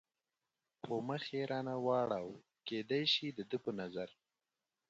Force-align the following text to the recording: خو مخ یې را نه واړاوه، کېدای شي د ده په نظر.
خو 0.81 0.93
مخ 1.07 1.23
یې 1.35 1.43
را 1.51 1.59
نه 1.67 1.75
واړاوه، 1.85 2.39
کېدای 2.67 3.03
شي 3.13 3.27
د 3.37 3.39
ده 3.49 3.57
په 3.63 3.71
نظر. 3.79 4.09